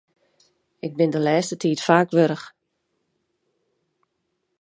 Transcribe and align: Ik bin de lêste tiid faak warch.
Ik 0.85 0.91
bin 0.97 1.09
de 1.13 1.19
lêste 1.27 1.55
tiid 1.61 1.79
faak 1.87 2.09
warch. 2.15 2.45